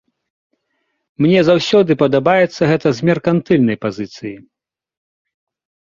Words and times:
Мне 1.23 1.39
заўсёды 1.49 1.91
падабаецца 2.03 2.61
гэта 2.71 2.87
з 3.01 3.11
меркантыльнай 3.11 3.77
пазіцыі. 3.87 4.37